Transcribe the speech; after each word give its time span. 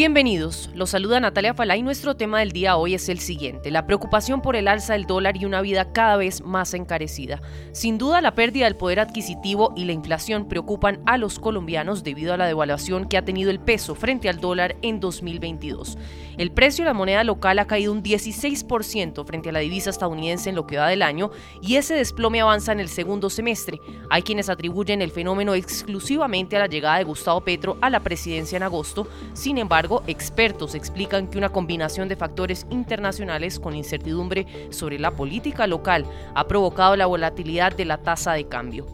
Bienvenidos, 0.00 0.70
los 0.72 0.88
saluda 0.88 1.20
Natalia 1.20 1.52
Falá 1.52 1.76
y 1.76 1.82
nuestro 1.82 2.16
tema 2.16 2.38
del 2.38 2.52
día 2.52 2.78
hoy 2.78 2.94
es 2.94 3.10
el 3.10 3.18
siguiente, 3.18 3.70
la 3.70 3.84
preocupación 3.84 4.40
por 4.40 4.56
el 4.56 4.66
alza 4.66 4.94
del 4.94 5.04
dólar 5.04 5.36
y 5.36 5.44
una 5.44 5.60
vida 5.60 5.92
cada 5.92 6.16
vez 6.16 6.40
más 6.42 6.72
encarecida. 6.72 7.42
Sin 7.72 7.98
duda 7.98 8.22
la 8.22 8.34
pérdida 8.34 8.64
del 8.64 8.76
poder 8.76 8.98
adquisitivo 8.98 9.74
y 9.76 9.84
la 9.84 9.92
inflación 9.92 10.48
preocupan 10.48 11.02
a 11.04 11.18
los 11.18 11.38
colombianos 11.38 12.02
debido 12.02 12.32
a 12.32 12.38
la 12.38 12.46
devaluación 12.46 13.08
que 13.10 13.18
ha 13.18 13.26
tenido 13.26 13.50
el 13.50 13.60
peso 13.60 13.94
frente 13.94 14.30
al 14.30 14.40
dólar 14.40 14.74
en 14.80 15.00
2022. 15.00 15.98
El 16.38 16.50
precio 16.50 16.84
de 16.84 16.88
la 16.88 16.94
moneda 16.94 17.22
local 17.22 17.58
ha 17.58 17.66
caído 17.66 17.92
un 17.92 18.02
16% 18.02 19.26
frente 19.26 19.50
a 19.50 19.52
la 19.52 19.58
divisa 19.58 19.90
estadounidense 19.90 20.48
en 20.48 20.56
lo 20.56 20.66
que 20.66 20.78
va 20.78 20.88
del 20.88 21.02
año 21.02 21.30
y 21.60 21.76
ese 21.76 21.94
desplome 21.94 22.40
avanza 22.40 22.72
en 22.72 22.80
el 22.80 22.88
segundo 22.88 23.28
semestre. 23.28 23.78
Hay 24.08 24.22
quienes 24.22 24.48
atribuyen 24.48 25.02
el 25.02 25.10
fenómeno 25.10 25.52
exclusivamente 25.52 26.56
a 26.56 26.60
la 26.60 26.68
llegada 26.68 26.96
de 26.96 27.04
Gustavo 27.04 27.42
Petro 27.42 27.76
a 27.82 27.90
la 27.90 28.00
presidencia 28.00 28.56
en 28.56 28.62
agosto, 28.62 29.06
sin 29.34 29.58
embargo, 29.58 29.89
expertos 30.06 30.74
explican 30.74 31.26
que 31.26 31.38
una 31.38 31.50
combinación 31.50 32.08
de 32.08 32.16
factores 32.16 32.66
internacionales 32.70 33.58
con 33.58 33.74
incertidumbre 33.74 34.46
sobre 34.70 34.98
la 34.98 35.10
política 35.10 35.66
local 35.66 36.04
ha 36.34 36.46
provocado 36.46 36.96
la 36.96 37.06
volatilidad 37.06 37.74
de 37.76 37.84
la 37.84 37.98
tasa 37.98 38.32
de 38.32 38.44
cambio. 38.44 38.86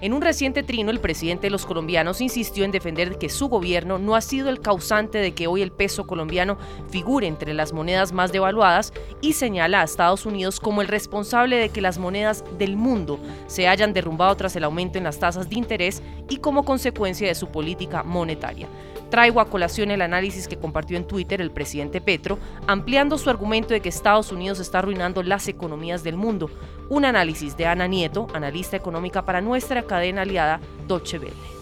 En 0.00 0.12
un 0.12 0.22
reciente 0.22 0.62
trino, 0.62 0.92
el 0.92 1.00
presidente 1.00 1.48
de 1.48 1.50
los 1.50 1.66
colombianos 1.66 2.20
insistió 2.20 2.64
en 2.64 2.70
defender 2.70 3.18
que 3.18 3.28
su 3.28 3.48
gobierno 3.48 3.98
no 3.98 4.14
ha 4.14 4.20
sido 4.20 4.48
el 4.48 4.60
causante 4.60 5.18
de 5.18 5.32
que 5.32 5.48
hoy 5.48 5.60
el 5.60 5.72
peso 5.72 6.06
colombiano 6.06 6.56
figure 6.88 7.26
entre 7.26 7.52
las 7.52 7.72
monedas 7.72 8.12
más 8.12 8.30
devaluadas 8.30 8.92
y 9.20 9.32
señala 9.32 9.80
a 9.80 9.84
Estados 9.84 10.24
Unidos 10.24 10.60
como 10.60 10.82
el 10.82 10.88
responsable 10.88 11.56
de 11.56 11.70
que 11.70 11.80
las 11.80 11.98
monedas 11.98 12.44
del 12.58 12.76
mundo 12.76 13.18
se 13.48 13.66
hayan 13.66 13.92
derrumbado 13.92 14.36
tras 14.36 14.54
el 14.54 14.62
aumento 14.62 14.98
en 14.98 15.04
las 15.04 15.18
tasas 15.18 15.48
de 15.50 15.58
interés 15.58 16.00
y 16.28 16.36
como 16.36 16.64
consecuencia 16.64 17.26
de 17.26 17.34
su 17.34 17.48
política 17.48 18.04
monetaria. 18.04 18.68
Traigo 19.10 19.40
a 19.40 19.48
colación 19.48 19.90
el 19.90 20.02
análisis 20.02 20.48
que 20.48 20.58
compartió 20.58 20.96
en 20.96 21.06
Twitter 21.06 21.40
el 21.40 21.50
presidente 21.50 22.00
Petro, 22.00 22.38
ampliando 22.66 23.18
su 23.18 23.30
argumento 23.30 23.74
de 23.74 23.80
que 23.80 23.88
Estados 23.88 24.32
Unidos 24.32 24.60
está 24.60 24.80
arruinando 24.80 25.22
las 25.22 25.48
economías 25.48 26.02
del 26.02 26.16
mundo. 26.16 26.50
Un 26.88 27.04
análisis 27.04 27.56
de 27.56 27.66
Ana 27.66 27.86
Nieto, 27.86 28.26
analista 28.34 28.76
económica 28.76 29.24
para 29.24 29.40
nuestra 29.40 29.82
cadena 29.82 30.22
aliada 30.22 30.60
Deutsche 30.86 31.18
Welle. 31.18 31.58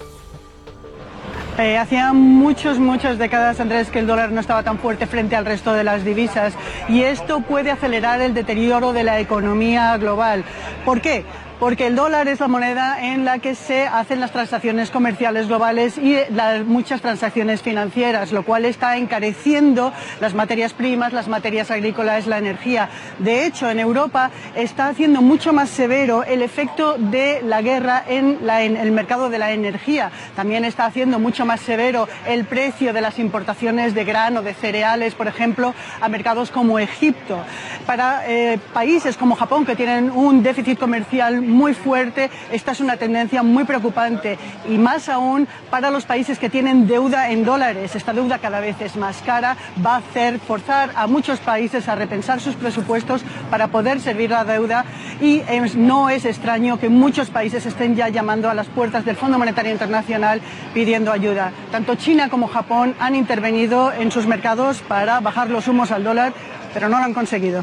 Eh, 1.58 1.78
hacía 1.78 2.12
muchos, 2.12 2.78
muchas 2.78 3.16
décadas, 3.16 3.60
Andrés, 3.60 3.88
que 3.88 3.98
el 3.98 4.06
dólar 4.06 4.30
no 4.30 4.40
estaba 4.42 4.62
tan 4.62 4.78
fuerte 4.78 5.06
frente 5.06 5.36
al 5.36 5.46
resto 5.46 5.72
de 5.72 5.84
las 5.84 6.04
divisas 6.04 6.52
y 6.86 7.00
esto 7.00 7.40
puede 7.40 7.70
acelerar 7.70 8.20
el 8.20 8.34
deterioro 8.34 8.92
de 8.92 9.04
la 9.04 9.20
economía 9.20 9.96
global. 9.96 10.44
¿Por 10.84 11.00
qué? 11.00 11.24
Porque 11.58 11.86
el 11.86 11.96
dólar 11.96 12.28
es 12.28 12.40
la 12.40 12.48
moneda 12.48 13.12
en 13.12 13.24
la 13.24 13.38
que 13.38 13.54
se 13.54 13.86
hacen 13.86 14.20
las 14.20 14.32
transacciones 14.32 14.90
comerciales 14.90 15.48
globales 15.48 15.96
y 15.96 16.18
las, 16.30 16.64
muchas 16.64 17.00
transacciones 17.00 17.62
financieras, 17.62 18.32
lo 18.32 18.44
cual 18.44 18.64
está 18.64 18.96
encareciendo 18.96 19.92
las 20.20 20.34
materias 20.34 20.74
primas, 20.74 21.12
las 21.12 21.28
materias 21.28 21.70
agrícolas, 21.70 22.26
la 22.26 22.38
energía. 22.38 22.90
De 23.18 23.46
hecho, 23.46 23.70
en 23.70 23.80
Europa 23.80 24.30
está 24.54 24.88
haciendo 24.88 25.22
mucho 25.22 25.52
más 25.52 25.70
severo 25.70 26.24
el 26.24 26.42
efecto 26.42 26.96
de 26.98 27.40
la 27.42 27.62
guerra 27.62 28.04
en, 28.06 28.38
en 28.48 28.76
el 28.76 28.92
mercado 28.92 29.30
de 29.30 29.38
la 29.38 29.52
energía. 29.52 30.10
También 30.34 30.64
está 30.64 30.84
haciendo 30.84 31.18
mucho 31.18 31.46
más 31.46 31.60
severo 31.60 32.08
el 32.26 32.44
precio 32.44 32.92
de 32.92 33.00
las 33.00 33.18
importaciones 33.18 33.94
de 33.94 34.04
grano, 34.04 34.42
de 34.42 34.54
cereales, 34.54 35.14
por 35.14 35.26
ejemplo, 35.26 35.74
a 36.00 36.08
mercados 36.08 36.50
como 36.50 36.78
Egipto. 36.78 37.38
Para 37.86 38.24
eh, 38.28 38.58
países 38.74 39.16
como 39.16 39.36
Japón, 39.36 39.64
que 39.64 39.76
tienen 39.76 40.10
un 40.10 40.42
déficit 40.42 40.78
comercial 40.78 41.45
muy 41.46 41.74
fuerte. 41.74 42.30
Esta 42.52 42.72
es 42.72 42.80
una 42.80 42.96
tendencia 42.96 43.42
muy 43.42 43.64
preocupante 43.64 44.38
y 44.68 44.78
más 44.78 45.08
aún 45.08 45.48
para 45.70 45.90
los 45.90 46.04
países 46.04 46.38
que 46.38 46.50
tienen 46.50 46.86
deuda 46.86 47.30
en 47.30 47.44
dólares. 47.44 47.94
Esta 47.96 48.12
deuda 48.12 48.38
cada 48.38 48.60
vez 48.60 48.80
es 48.80 48.96
más 48.96 49.22
cara, 49.22 49.56
va 49.84 49.94
a 49.94 49.98
hacer 49.98 50.38
forzar 50.40 50.90
a 50.94 51.06
muchos 51.06 51.40
países 51.40 51.88
a 51.88 51.94
repensar 51.94 52.40
sus 52.40 52.54
presupuestos 52.56 53.22
para 53.50 53.68
poder 53.68 54.00
servir 54.00 54.30
la 54.30 54.44
deuda 54.44 54.84
y 55.20 55.42
no 55.76 56.10
es 56.10 56.24
extraño 56.24 56.78
que 56.78 56.88
muchos 56.88 57.30
países 57.30 57.64
estén 57.66 57.96
ya 57.96 58.08
llamando 58.08 58.50
a 58.50 58.54
las 58.54 58.66
puertas 58.66 59.04
del 59.04 59.16
Fondo 59.16 59.38
Monetario 59.38 59.72
Internacional 59.72 60.40
pidiendo 60.74 61.12
ayuda. 61.12 61.52
Tanto 61.70 61.94
China 61.94 62.28
como 62.28 62.48
Japón 62.48 62.94
han 62.98 63.14
intervenido 63.14 63.92
en 63.92 64.10
sus 64.10 64.26
mercados 64.26 64.80
para 64.80 65.20
bajar 65.20 65.50
los 65.50 65.68
humos 65.68 65.90
al 65.90 66.04
dólar, 66.04 66.32
pero 66.74 66.88
no 66.88 66.98
lo 66.98 67.04
han 67.04 67.14
conseguido. 67.14 67.62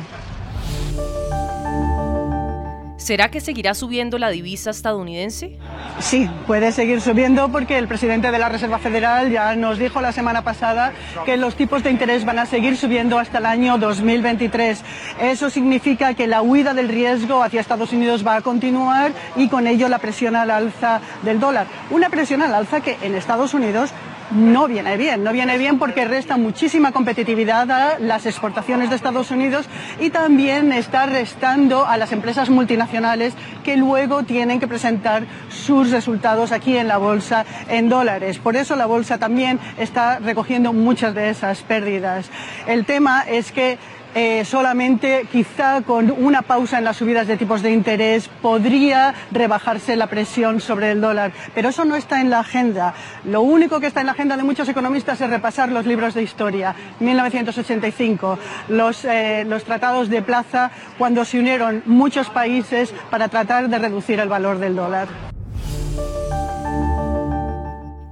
¿Será 3.03 3.29
que 3.29 3.41
seguirá 3.41 3.73
subiendo 3.73 4.17
la 4.17 4.29
divisa 4.29 4.69
estadounidense? 4.69 5.57
Sí, 5.99 6.29
puede 6.47 6.71
seguir 6.71 7.01
subiendo 7.01 7.49
porque 7.49 7.77
el 7.77 7.89
presidente 7.89 8.31
de 8.31 8.39
la 8.39 8.47
Reserva 8.47 8.79
Federal 8.79 9.29
ya 9.29 9.57
nos 9.57 9.77
dijo 9.77 9.99
la 9.99 10.13
semana 10.13 10.45
pasada 10.45 10.93
que 11.25 11.35
los 11.35 11.55
tipos 11.55 11.83
de 11.83 11.91
interés 11.91 12.23
van 12.23 12.39
a 12.39 12.45
seguir 12.45 12.77
subiendo 12.77 13.19
hasta 13.19 13.39
el 13.39 13.45
año 13.45 13.77
2023. 13.77 14.81
Eso 15.19 15.49
significa 15.49 16.13
que 16.13 16.27
la 16.27 16.41
huida 16.41 16.73
del 16.73 16.87
riesgo 16.87 17.43
hacia 17.43 17.59
Estados 17.59 17.91
Unidos 17.91 18.25
va 18.25 18.37
a 18.37 18.41
continuar 18.41 19.11
y 19.35 19.49
con 19.49 19.67
ello 19.67 19.89
la 19.89 19.99
presión 19.99 20.37
al 20.37 20.49
alza 20.49 21.01
del 21.23 21.41
dólar. 21.41 21.67
Una 21.91 22.07
presión 22.07 22.41
al 22.41 22.55
alza 22.55 22.79
que 22.79 22.97
en 23.01 23.15
Estados 23.15 23.53
Unidos 23.53 23.91
no 24.31 24.67
viene 24.67 24.97
bien. 24.97 25.23
No 25.23 25.31
viene 25.31 25.57
bien 25.57 25.79
porque 25.79 26.05
resta 26.05 26.37
muchísima 26.37 26.91
competitividad 26.91 27.69
a 27.71 27.99
las 27.99 28.25
exportaciones 28.25 28.89
de 28.89 28.95
Estados 28.95 29.31
Unidos 29.31 29.67
y 29.99 30.09
también 30.09 30.71
está 30.71 31.05
restando 31.05 31.85
a 31.85 31.97
las 31.97 32.11
empresas 32.11 32.49
multinacionales 32.49 33.33
que 33.63 33.77
luego 33.77 34.23
tienen 34.23 34.59
que 34.59 34.67
presentar 34.67 35.23
sus 35.49 35.91
resultados 35.91 36.51
aquí 36.51 36.77
en 36.77 36.87
la 36.87 36.97
bolsa 36.97 37.45
en 37.69 37.89
dólares. 37.89 38.39
Por 38.39 38.55
eso 38.55 38.75
la 38.75 38.85
bolsa 38.85 39.17
también 39.17 39.59
está 39.77 40.19
recogiendo 40.19 40.73
muchas 40.73 41.13
de 41.15 41.29
esas 41.29 41.61
pérdidas. 41.61 42.29
El 42.67 42.85
tema 42.85 43.21
es 43.21 43.51
que 43.51 43.77
eh, 44.15 44.45
solamente 44.45 45.27
quizá 45.31 45.81
con 45.81 46.11
una 46.11 46.41
pausa 46.41 46.77
en 46.77 46.83
las 46.83 46.97
subidas 46.97 47.27
de 47.27 47.37
tipos 47.37 47.61
de 47.61 47.71
interés 47.71 48.29
podría 48.41 49.13
rebajarse 49.31 49.95
la 49.95 50.07
presión 50.07 50.61
sobre 50.61 50.91
el 50.91 51.01
dólar. 51.01 51.31
Pero 51.55 51.69
eso 51.69 51.85
no 51.85 51.95
está 51.95 52.21
en 52.21 52.29
la 52.29 52.39
agenda. 52.39 52.93
Lo 53.25 53.41
único 53.41 53.79
que 53.79 53.87
está 53.87 54.01
en 54.01 54.07
la 54.07 54.13
agenda 54.13 54.37
de 54.37 54.43
muchos 54.43 54.69
economistas 54.69 55.19
es 55.21 55.29
repasar 55.29 55.69
los 55.69 55.85
libros 55.85 56.13
de 56.13 56.23
historia. 56.23 56.75
1985, 56.99 58.37
los, 58.69 59.05
eh, 59.05 59.45
los 59.47 59.63
tratados 59.63 60.09
de 60.09 60.21
plaza, 60.21 60.71
cuando 60.97 61.25
se 61.25 61.39
unieron 61.39 61.83
muchos 61.85 62.29
países 62.29 62.93
para 63.09 63.27
tratar 63.27 63.69
de 63.69 63.79
reducir 63.79 64.19
el 64.19 64.29
valor 64.29 64.59
del 64.59 64.75
dólar. 64.75 65.32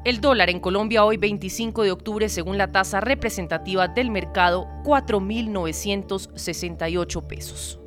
El 0.03 0.19
dólar 0.19 0.49
en 0.49 0.59
Colombia 0.59 1.05
hoy 1.05 1.17
25 1.17 1.83
de 1.83 1.91
octubre, 1.91 2.27
según 2.27 2.57
la 2.57 2.71
tasa 2.71 3.01
representativa 3.01 3.87
del 3.87 4.09
mercado, 4.09 4.65
4.968 4.83 7.27
pesos. 7.27 7.77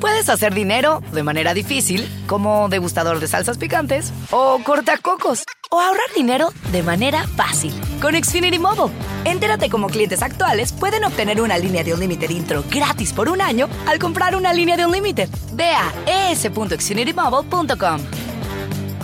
Puedes 0.00 0.30
hacer 0.30 0.54
dinero 0.54 1.02
de 1.12 1.22
manera 1.22 1.52
difícil, 1.52 2.08
como 2.26 2.70
degustador 2.70 3.20
de 3.20 3.28
salsas 3.28 3.58
picantes, 3.58 4.10
o 4.30 4.58
cortacocos, 4.64 5.44
o 5.70 5.80
ahorrar 5.80 6.06
dinero 6.14 6.48
de 6.72 6.82
manera 6.82 7.26
fácil 7.26 7.74
con 8.00 8.14
Xfinity 8.14 8.58
Mobile. 8.58 8.94
Entérate 9.24 9.68
cómo 9.68 9.88
clientes 9.88 10.22
actuales 10.22 10.72
pueden 10.72 11.04
obtener 11.04 11.42
una 11.42 11.58
línea 11.58 11.84
de 11.84 11.92
un 11.92 12.00
límite 12.00 12.32
intro 12.32 12.64
gratis 12.70 13.12
por 13.12 13.28
un 13.28 13.42
año 13.42 13.68
al 13.86 13.98
comprar 13.98 14.34
una 14.34 14.54
línea 14.54 14.78
de 14.78 14.86
un 14.86 14.92
límite. 14.92 15.28
Ve 15.52 15.72
a 15.72 15.92
es.xfinitymobile.com. 16.30 18.00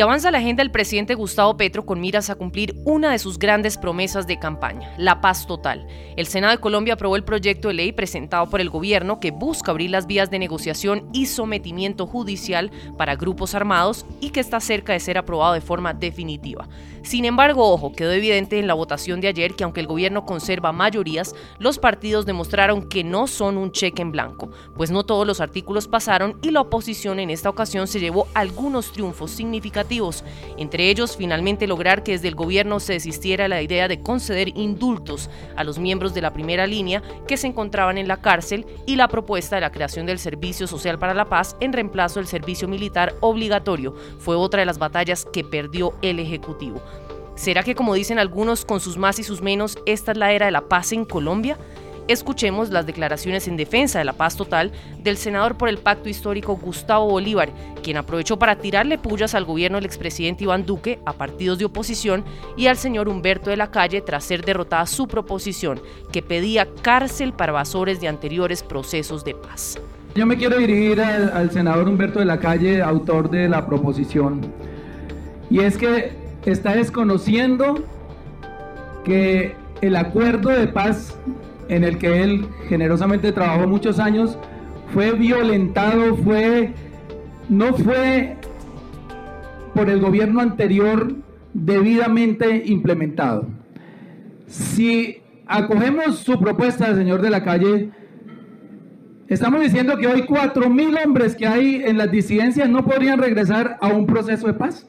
Y 0.00 0.02
avanza 0.02 0.30
la 0.30 0.38
agenda 0.38 0.62
del 0.62 0.70
presidente 0.70 1.14
Gustavo 1.14 1.58
Petro 1.58 1.84
con 1.84 2.00
miras 2.00 2.30
a 2.30 2.34
cumplir 2.34 2.74
una 2.86 3.12
de 3.12 3.18
sus 3.18 3.38
grandes 3.38 3.76
promesas 3.76 4.26
de 4.26 4.38
campaña, 4.38 4.94
la 4.96 5.20
paz 5.20 5.46
total. 5.46 5.86
El 6.16 6.26
Senado 6.26 6.52
de 6.52 6.58
Colombia 6.58 6.94
aprobó 6.94 7.16
el 7.16 7.22
proyecto 7.22 7.68
de 7.68 7.74
ley 7.74 7.92
presentado 7.92 8.48
por 8.48 8.62
el 8.62 8.70
gobierno 8.70 9.20
que 9.20 9.30
busca 9.30 9.72
abrir 9.72 9.90
las 9.90 10.06
vías 10.06 10.30
de 10.30 10.38
negociación 10.38 11.06
y 11.12 11.26
sometimiento 11.26 12.06
judicial 12.06 12.70
para 12.96 13.16
grupos 13.16 13.54
armados 13.54 14.06
y 14.22 14.30
que 14.30 14.40
está 14.40 14.58
cerca 14.60 14.94
de 14.94 15.00
ser 15.00 15.18
aprobado 15.18 15.52
de 15.52 15.60
forma 15.60 15.92
definitiva. 15.92 16.66
Sin 17.02 17.24
embargo, 17.24 17.72
ojo, 17.72 17.92
quedó 17.92 18.12
evidente 18.12 18.58
en 18.58 18.66
la 18.66 18.74
votación 18.74 19.20
de 19.20 19.28
ayer 19.28 19.54
que 19.54 19.64
aunque 19.64 19.80
el 19.80 19.86
gobierno 19.86 20.26
conserva 20.26 20.72
mayorías, 20.72 21.34
los 21.58 21.78
partidos 21.78 22.26
demostraron 22.26 22.88
que 22.88 23.04
no 23.04 23.26
son 23.26 23.56
un 23.56 23.72
cheque 23.72 24.02
en 24.02 24.12
blanco, 24.12 24.50
pues 24.76 24.90
no 24.90 25.04
todos 25.04 25.26
los 25.26 25.40
artículos 25.40 25.88
pasaron 25.88 26.38
y 26.42 26.50
la 26.50 26.60
oposición 26.60 27.18
en 27.18 27.30
esta 27.30 27.48
ocasión 27.48 27.86
se 27.86 28.00
llevó 28.00 28.26
algunos 28.34 28.92
triunfos 28.92 29.30
significativos, 29.30 30.24
entre 30.58 30.90
ellos 30.90 31.16
finalmente 31.16 31.66
lograr 31.66 32.02
que 32.02 32.12
desde 32.12 32.28
el 32.28 32.34
gobierno 32.34 32.80
se 32.80 32.94
desistiera 32.94 33.48
la 33.48 33.62
idea 33.62 33.88
de 33.88 34.02
conceder 34.02 34.56
indultos 34.56 35.30
a 35.56 35.64
los 35.64 35.78
miembros 35.78 36.14
de 36.14 36.22
la 36.22 36.32
primera 36.32 36.66
línea 36.66 37.02
que 37.26 37.36
se 37.36 37.46
encontraban 37.46 37.98
en 37.98 38.08
la 38.08 38.18
cárcel 38.18 38.66
y 38.86 38.96
la 38.96 39.08
propuesta 39.08 39.56
de 39.56 39.62
la 39.62 39.72
creación 39.72 40.06
del 40.06 40.18
Servicio 40.18 40.66
Social 40.66 40.98
para 40.98 41.14
la 41.14 41.28
Paz 41.28 41.56
en 41.60 41.72
reemplazo 41.72 42.20
del 42.20 42.26
servicio 42.26 42.68
militar 42.68 43.14
obligatorio 43.20 43.94
fue 44.18 44.36
otra 44.36 44.60
de 44.60 44.66
las 44.66 44.78
batallas 44.78 45.24
que 45.24 45.44
perdió 45.44 45.94
el 46.02 46.18
Ejecutivo. 46.18 46.82
¿Será 47.34 47.62
que, 47.62 47.74
como 47.74 47.94
dicen 47.94 48.18
algunos, 48.18 48.64
con 48.64 48.80
sus 48.80 48.96
más 48.96 49.18
y 49.18 49.22
sus 49.22 49.40
menos, 49.42 49.78
esta 49.86 50.12
es 50.12 50.18
la 50.18 50.32
era 50.32 50.46
de 50.46 50.52
la 50.52 50.68
paz 50.68 50.92
en 50.92 51.04
Colombia? 51.04 51.56
Escuchemos 52.10 52.70
las 52.70 52.86
declaraciones 52.86 53.46
en 53.46 53.56
defensa 53.56 54.00
de 54.00 54.04
la 54.04 54.14
paz 54.14 54.36
total 54.36 54.72
del 55.00 55.16
senador 55.16 55.56
por 55.56 55.68
el 55.68 55.78
pacto 55.78 56.08
histórico 56.08 56.56
Gustavo 56.56 57.08
Bolívar, 57.08 57.52
quien 57.84 57.96
aprovechó 57.98 58.36
para 58.36 58.56
tirarle 58.56 58.98
pullas 58.98 59.36
al 59.36 59.44
gobierno 59.44 59.78
del 59.78 59.84
expresidente 59.84 60.42
Iván 60.42 60.66
Duque, 60.66 60.98
a 61.06 61.12
partidos 61.12 61.58
de 61.58 61.66
oposición 61.66 62.24
y 62.56 62.66
al 62.66 62.76
señor 62.76 63.08
Humberto 63.08 63.50
de 63.50 63.56
la 63.56 63.70
Calle 63.70 64.00
tras 64.00 64.24
ser 64.24 64.44
derrotada 64.44 64.86
su 64.86 65.06
proposición, 65.06 65.80
que 66.10 66.20
pedía 66.20 66.66
cárcel 66.82 67.32
para 67.32 67.50
evasores 67.50 68.00
de 68.00 68.08
anteriores 68.08 68.64
procesos 68.64 69.24
de 69.24 69.36
paz. 69.36 69.78
Yo 70.16 70.26
me 70.26 70.36
quiero 70.36 70.58
dirigir 70.58 71.00
al, 71.00 71.30
al 71.30 71.52
senador 71.52 71.88
Humberto 71.88 72.18
de 72.18 72.24
la 72.24 72.40
Calle, 72.40 72.82
autor 72.82 73.30
de 73.30 73.48
la 73.48 73.64
proposición. 73.64 74.52
Y 75.48 75.60
es 75.60 75.76
que 75.76 76.19
está 76.46 76.74
desconociendo 76.74 77.84
que 79.04 79.54
el 79.80 79.96
acuerdo 79.96 80.50
de 80.50 80.66
paz 80.68 81.18
en 81.68 81.84
el 81.84 81.98
que 81.98 82.22
él 82.22 82.46
generosamente 82.68 83.32
trabajó 83.32 83.66
muchos 83.66 83.98
años 83.98 84.38
fue 84.92 85.12
violentado, 85.12 86.16
fue 86.16 86.74
no 87.48 87.74
fue 87.74 88.36
por 89.74 89.88
el 89.88 90.00
gobierno 90.00 90.40
anterior 90.40 91.14
debidamente 91.52 92.62
implementado. 92.66 93.48
Si 94.46 95.18
acogemos 95.46 96.18
su 96.18 96.38
propuesta, 96.38 96.94
señor 96.94 97.22
de 97.22 97.30
la 97.30 97.42
calle, 97.42 97.90
estamos 99.28 99.60
diciendo 99.60 99.96
que 99.96 100.06
hoy 100.06 100.26
cuatro 100.26 100.70
mil 100.70 100.96
hombres 101.04 101.34
que 101.36 101.46
hay 101.46 101.82
en 101.84 101.98
las 101.98 102.10
disidencias 102.10 102.68
no 102.68 102.84
podrían 102.84 103.18
regresar 103.18 103.78
a 103.80 103.88
un 103.88 104.06
proceso 104.06 104.46
de 104.46 104.54
paz. 104.54 104.88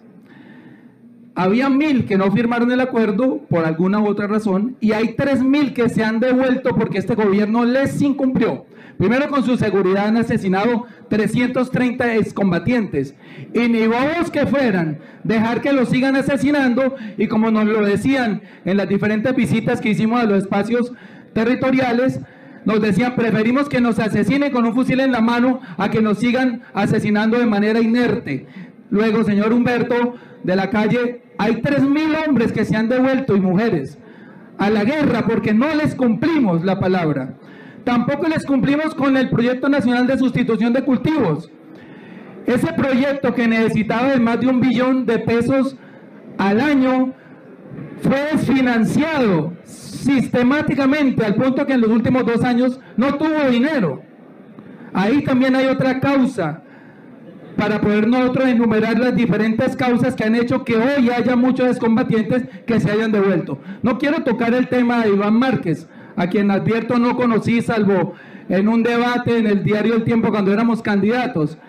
Había 1.41 1.71
mil 1.71 2.05
que 2.05 2.19
no 2.19 2.31
firmaron 2.31 2.71
el 2.71 2.81
acuerdo 2.81 3.39
por 3.49 3.65
alguna 3.65 3.99
u 3.99 4.05
otra 4.05 4.27
razón 4.27 4.77
y 4.79 4.91
hay 4.91 5.15
tres 5.15 5.41
mil 5.41 5.73
que 5.73 5.89
se 5.89 6.03
han 6.03 6.19
devuelto 6.19 6.75
porque 6.75 6.99
este 6.99 7.15
gobierno 7.15 7.65
les 7.65 7.99
incumplió. 7.99 8.67
Primero 8.99 9.27
con 9.27 9.43
su 9.43 9.57
seguridad 9.57 10.05
han 10.05 10.17
asesinado 10.17 10.85
330 11.09 12.17
excombatientes 12.17 13.15
y 13.55 13.67
ni 13.69 13.87
vos 13.87 14.29
que 14.31 14.45
fueran 14.45 14.99
dejar 15.23 15.61
que 15.61 15.73
los 15.73 15.89
sigan 15.89 16.15
asesinando 16.15 16.95
y 17.17 17.25
como 17.25 17.49
nos 17.49 17.65
lo 17.65 17.83
decían 17.83 18.43
en 18.63 18.77
las 18.77 18.87
diferentes 18.87 19.35
visitas 19.35 19.81
que 19.81 19.89
hicimos 19.89 20.21
a 20.21 20.25
los 20.25 20.43
espacios 20.43 20.93
territoriales, 21.33 22.19
nos 22.65 22.81
decían 22.81 23.15
preferimos 23.15 23.67
que 23.67 23.81
nos 23.81 23.97
asesinen 23.97 24.51
con 24.51 24.63
un 24.63 24.75
fusil 24.75 24.99
en 24.99 25.11
la 25.11 25.21
mano 25.21 25.59
a 25.77 25.89
que 25.89 26.03
nos 26.03 26.19
sigan 26.19 26.61
asesinando 26.75 27.39
de 27.39 27.47
manera 27.47 27.81
inerte. 27.81 28.45
Luego, 28.91 29.23
señor 29.23 29.53
Humberto, 29.53 30.15
de 30.43 30.55
la 30.55 30.69
calle, 30.69 31.20
hay 31.37 31.55
3.000 31.55 32.27
hombres 32.27 32.51
que 32.51 32.65
se 32.65 32.75
han 32.75 32.89
devuelto 32.89 33.35
y 33.35 33.39
mujeres 33.39 33.97
a 34.57 34.69
la 34.69 34.83
guerra 34.83 35.25
porque 35.25 35.53
no 35.53 35.73
les 35.73 35.95
cumplimos 35.95 36.63
la 36.63 36.79
palabra. 36.79 37.33
Tampoco 37.83 38.27
les 38.27 38.45
cumplimos 38.45 38.93
con 38.93 39.17
el 39.17 39.29
proyecto 39.29 39.69
nacional 39.69 40.05
de 40.05 40.17
sustitución 40.17 40.71
de 40.71 40.83
cultivos. 40.83 41.49
Ese 42.45 42.71
proyecto 42.73 43.33
que 43.33 43.47
necesitaba 43.47 44.09
de 44.09 44.19
más 44.19 44.39
de 44.39 44.47
un 44.47 44.61
billón 44.61 45.05
de 45.05 45.19
pesos 45.19 45.75
al 46.37 46.61
año 46.61 47.13
fue 48.01 48.37
financiado 48.37 49.53
sistemáticamente 49.63 51.25
al 51.25 51.35
punto 51.35 51.65
que 51.65 51.73
en 51.73 51.81
los 51.81 51.89
últimos 51.89 52.25
dos 52.25 52.43
años 52.43 52.79
no 52.97 53.15
tuvo 53.15 53.49
dinero. 53.49 54.01
Ahí 54.93 55.23
también 55.23 55.55
hay 55.55 55.67
otra 55.67 55.99
causa 55.99 56.60
para 57.61 57.79
poder 57.79 58.07
nosotros 58.07 58.49
enumerar 58.49 58.97
las 58.97 59.15
diferentes 59.15 59.75
causas 59.75 60.15
que 60.15 60.23
han 60.23 60.33
hecho 60.33 60.63
que 60.63 60.77
hoy 60.77 61.11
haya 61.11 61.35
muchos 61.35 61.67
excombatientes 61.67 62.45
que 62.65 62.79
se 62.79 62.89
hayan 62.89 63.11
devuelto. 63.11 63.59
No 63.83 63.99
quiero 63.99 64.23
tocar 64.23 64.55
el 64.55 64.67
tema 64.67 65.03
de 65.03 65.11
Iván 65.11 65.35
Márquez, 65.35 65.87
a 66.15 66.25
quien 66.25 66.49
advierto 66.49 66.97
no 66.97 67.15
conocí 67.15 67.61
salvo 67.61 68.15
en 68.49 68.67
un 68.67 68.81
debate 68.81 69.37
en 69.37 69.45
el 69.45 69.63
diario 69.63 69.93
El 69.93 70.05
Tiempo 70.05 70.31
cuando 70.31 70.51
éramos 70.51 70.81
candidatos. 70.81 71.59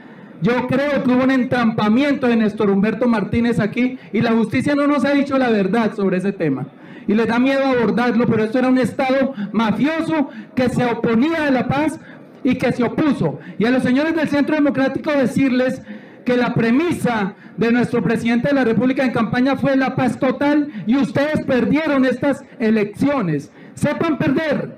Yo 0.40 0.66
creo 0.66 1.02
que 1.02 1.10
hubo 1.10 1.24
un 1.24 1.30
entrampamiento 1.30 2.26
de 2.26 2.36
Néstor 2.36 2.70
Humberto 2.70 3.06
Martínez 3.06 3.60
aquí 3.60 3.98
y 4.14 4.22
la 4.22 4.32
justicia 4.32 4.74
no 4.74 4.86
nos 4.86 5.04
ha 5.04 5.12
dicho 5.12 5.36
la 5.36 5.50
verdad 5.50 5.94
sobre 5.94 6.16
ese 6.16 6.32
tema. 6.32 6.68
Y 7.06 7.12
les 7.12 7.26
da 7.26 7.38
miedo 7.38 7.66
abordarlo, 7.66 8.26
pero 8.26 8.44
esto 8.44 8.58
era 8.58 8.68
un 8.68 8.78
Estado 8.78 9.34
mafioso 9.52 10.30
que 10.56 10.70
se 10.70 10.86
oponía 10.86 11.48
a 11.48 11.50
la 11.50 11.68
paz 11.68 12.00
y 12.44 12.56
que 12.56 12.72
se 12.72 12.82
opuso. 12.82 13.38
Y 13.58 13.64
a 13.64 13.70
los 13.70 13.82
señores 13.82 14.14
del 14.14 14.28
Centro 14.28 14.54
Democrático 14.54 15.12
decirles 15.12 15.82
que 16.24 16.36
la 16.36 16.54
premisa 16.54 17.34
de 17.56 17.72
nuestro 17.72 18.02
presidente 18.02 18.48
de 18.48 18.54
la 18.54 18.64
República 18.64 19.04
en 19.04 19.12
campaña 19.12 19.56
fue 19.56 19.76
la 19.76 19.94
paz 19.94 20.18
total 20.18 20.68
y 20.86 20.96
ustedes 20.96 21.44
perdieron 21.44 22.04
estas 22.04 22.44
elecciones. 22.58 23.50
Sepan 23.74 24.18
perder. 24.18 24.76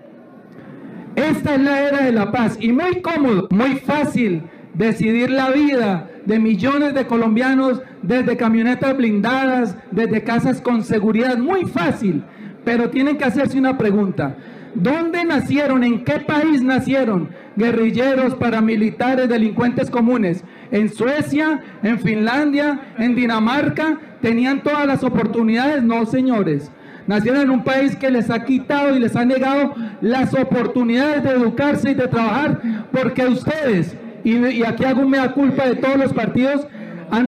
Esta 1.16 1.54
es 1.54 1.61
la 1.61 1.80
era 1.80 2.02
de 2.02 2.12
la 2.12 2.33
paz 2.33 2.56
y 2.61 2.73
muy 2.73 3.00
cómodo, 3.00 3.49
muy 3.50 3.76
fácil 3.76 4.42
decidir 4.75 5.30
la 5.30 5.50
vida 5.50 6.11
de 6.25 6.38
millones 6.38 6.94
de 6.94 7.06
colombianos 7.06 7.80
desde 8.02 8.37
camionetas 8.37 8.97
blindadas, 8.97 9.76
desde 9.92 10.25
casas 10.25 10.61
con 10.61 10.83
seguridad, 10.83 11.38
muy 11.38 11.64
fácil, 11.64 12.25
pero 12.64 12.90
tienen 12.90 13.16
que 13.16 13.25
hacerse 13.25 13.59
una 13.59 13.78
pregunta. 13.78 14.37
¿Dónde 14.75 15.25
nacieron? 15.25 15.85
¿En 15.85 16.04
qué 16.04 16.21
país 16.21 16.62
nacieron 16.62 17.31
guerrilleros, 17.57 18.35
paramilitares, 18.35 19.28
delincuentes 19.28 19.88
comunes? 19.88 20.43
¿En 20.73 20.93
Suecia? 20.93 21.62
¿En 21.83 22.00
Finlandia? 22.00 22.95
¿En 22.99 23.14
Dinamarca? 23.14 23.99
¿Tenían 24.21 24.62
todas 24.62 24.87
las 24.87 25.04
oportunidades? 25.04 25.83
No, 25.83 26.04
señores. 26.07 26.71
Nacieron 27.07 27.43
en 27.43 27.50
un 27.50 27.62
país 27.62 27.95
que 27.95 28.11
les 28.11 28.31
ha 28.31 28.45
quitado 28.45 28.97
y 28.97 28.99
les 28.99 29.14
ha 29.14 29.25
negado 29.25 29.75
las 30.00 30.35
oportunidades 30.35 31.23
de 31.23 31.31
educarse 31.31 31.90
y 31.90 31.95
de 31.95 32.09
trabajar 32.09 32.61
porque 32.90 33.26
ustedes, 33.26 33.95
y, 34.25 34.64
aquí 34.64 34.85
hago 34.85 35.02
una 35.02 35.33
culpa 35.33 35.66
de 35.66 35.76
todos 35.76 35.97
los 35.97 36.12
partidos, 36.12 36.66
han... 37.11 37.26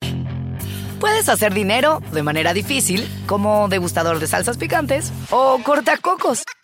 Puedes 1.00 1.29
hacer 1.29 1.53
dinero 1.53 2.01
de 2.12 2.24
manera 2.24 2.53
difícil, 2.53 3.08
como 3.27 3.69
degustador 3.69 4.19
de 4.19 4.27
salsas 4.27 4.58
picantes 4.58 5.13
o 5.29 5.60
cortacocos 5.63 6.43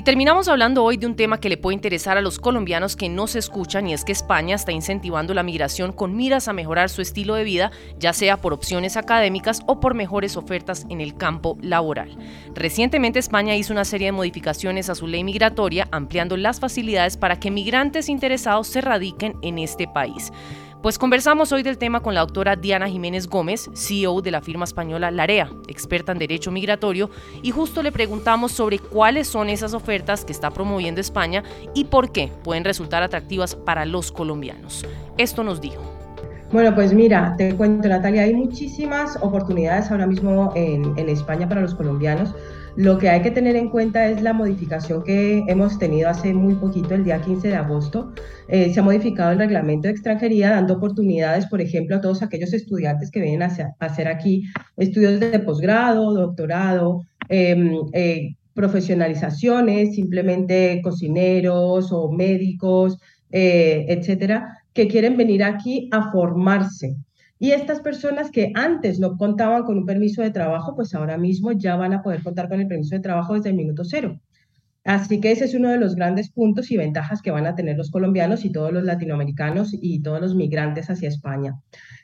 Y 0.00 0.02
terminamos 0.02 0.48
hablando 0.48 0.82
hoy 0.82 0.96
de 0.96 1.06
un 1.06 1.14
tema 1.14 1.40
que 1.40 1.50
le 1.50 1.58
puede 1.58 1.74
interesar 1.74 2.16
a 2.16 2.22
los 2.22 2.38
colombianos 2.38 2.96
que 2.96 3.10
no 3.10 3.26
se 3.26 3.38
escuchan 3.38 3.86
y 3.86 3.92
es 3.92 4.02
que 4.02 4.12
España 4.12 4.56
está 4.56 4.72
incentivando 4.72 5.34
la 5.34 5.42
migración 5.42 5.92
con 5.92 6.16
miras 6.16 6.48
a 6.48 6.54
mejorar 6.54 6.88
su 6.88 7.02
estilo 7.02 7.34
de 7.34 7.44
vida, 7.44 7.70
ya 7.98 8.14
sea 8.14 8.38
por 8.38 8.54
opciones 8.54 8.96
académicas 8.96 9.60
o 9.66 9.78
por 9.78 9.92
mejores 9.92 10.38
ofertas 10.38 10.86
en 10.88 11.02
el 11.02 11.18
campo 11.18 11.58
laboral. 11.60 12.16
Recientemente 12.54 13.18
España 13.18 13.56
hizo 13.56 13.74
una 13.74 13.84
serie 13.84 14.06
de 14.06 14.12
modificaciones 14.12 14.88
a 14.88 14.94
su 14.94 15.06
ley 15.06 15.22
migratoria, 15.22 15.86
ampliando 15.90 16.38
las 16.38 16.60
facilidades 16.60 17.18
para 17.18 17.38
que 17.38 17.50
migrantes 17.50 18.08
interesados 18.08 18.68
se 18.68 18.80
radiquen 18.80 19.36
en 19.42 19.58
este 19.58 19.86
país. 19.86 20.32
Pues 20.82 20.98
conversamos 20.98 21.52
hoy 21.52 21.62
del 21.62 21.76
tema 21.76 22.00
con 22.00 22.14
la 22.14 22.20
doctora 22.20 22.56
Diana 22.56 22.88
Jiménez 22.88 23.28
Gómez, 23.28 23.68
CEO 23.74 24.22
de 24.22 24.30
la 24.30 24.40
firma 24.40 24.64
española 24.64 25.10
Larea, 25.10 25.50
experta 25.68 26.12
en 26.12 26.18
derecho 26.18 26.50
migratorio, 26.50 27.10
y 27.42 27.50
justo 27.50 27.82
le 27.82 27.92
preguntamos 27.92 28.52
sobre 28.52 28.78
cuáles 28.78 29.28
son 29.28 29.50
esas 29.50 29.74
ofertas 29.74 30.24
que 30.24 30.32
está 30.32 30.50
promoviendo 30.50 30.98
España 30.98 31.44
y 31.74 31.84
por 31.84 32.12
qué 32.12 32.32
pueden 32.42 32.64
resultar 32.64 33.02
atractivas 33.02 33.54
para 33.54 33.84
los 33.84 34.10
colombianos. 34.10 34.86
Esto 35.18 35.44
nos 35.44 35.60
dijo. 35.60 35.82
Bueno, 36.50 36.74
pues 36.74 36.94
mira, 36.94 37.34
te 37.36 37.54
cuento 37.54 37.86
Natalia, 37.86 38.22
hay 38.22 38.32
muchísimas 38.32 39.18
oportunidades 39.20 39.90
ahora 39.90 40.06
mismo 40.06 40.50
en, 40.56 40.98
en 40.98 41.10
España 41.10 41.46
para 41.46 41.60
los 41.60 41.74
colombianos 41.74 42.34
lo 42.76 42.98
que 42.98 43.08
hay 43.08 43.22
que 43.22 43.30
tener 43.30 43.56
en 43.56 43.68
cuenta 43.68 44.06
es 44.08 44.22
la 44.22 44.32
modificación 44.32 45.02
que 45.02 45.44
hemos 45.48 45.78
tenido 45.78 46.08
hace 46.08 46.32
muy 46.32 46.54
poquito, 46.54 46.94
el 46.94 47.04
día 47.04 47.20
15 47.20 47.48
de 47.48 47.56
agosto. 47.56 48.12
Eh, 48.48 48.72
se 48.72 48.80
ha 48.80 48.82
modificado 48.82 49.32
el 49.32 49.38
reglamento 49.38 49.88
de 49.88 49.92
extranjería, 49.92 50.50
dando 50.50 50.74
oportunidades, 50.74 51.46
por 51.46 51.60
ejemplo, 51.60 51.96
a 51.96 52.00
todos 52.00 52.22
aquellos 52.22 52.52
estudiantes 52.52 53.10
que 53.10 53.20
vienen 53.20 53.42
a 53.42 53.74
hacer 53.80 54.08
aquí 54.08 54.44
estudios 54.76 55.20
de 55.20 55.38
posgrado, 55.40 56.14
doctorado, 56.14 57.02
em, 57.28 57.72
eh, 57.92 58.36
profesionalizaciones, 58.54 59.94
simplemente 59.94 60.80
cocineros 60.82 61.92
o 61.92 62.10
médicos, 62.12 62.98
eh, 63.30 63.86
etcétera, 63.88 64.58
que 64.72 64.88
quieren 64.88 65.16
venir 65.16 65.42
aquí 65.44 65.88
a 65.92 66.10
formarse. 66.10 66.96
Y 67.42 67.52
estas 67.52 67.80
personas 67.80 68.30
que 68.30 68.52
antes 68.54 69.00
no 69.00 69.16
contaban 69.16 69.64
con 69.64 69.78
un 69.78 69.86
permiso 69.86 70.20
de 70.20 70.30
trabajo, 70.30 70.76
pues 70.76 70.94
ahora 70.94 71.16
mismo 71.16 71.52
ya 71.52 71.74
van 71.74 71.94
a 71.94 72.02
poder 72.02 72.22
contar 72.22 72.50
con 72.50 72.60
el 72.60 72.68
permiso 72.68 72.94
de 72.94 73.00
trabajo 73.00 73.32
desde 73.32 73.48
el 73.48 73.56
minuto 73.56 73.82
cero. 73.82 74.20
Así 74.84 75.20
que 75.20 75.32
ese 75.32 75.46
es 75.46 75.54
uno 75.54 75.70
de 75.70 75.78
los 75.78 75.94
grandes 75.94 76.30
puntos 76.30 76.70
y 76.70 76.76
ventajas 76.76 77.22
que 77.22 77.30
van 77.30 77.46
a 77.46 77.54
tener 77.54 77.78
los 77.78 77.90
colombianos 77.90 78.44
y 78.44 78.52
todos 78.52 78.74
los 78.74 78.84
latinoamericanos 78.84 79.70
y 79.72 80.02
todos 80.02 80.20
los 80.20 80.34
migrantes 80.34 80.90
hacia 80.90 81.08
España. 81.08 81.58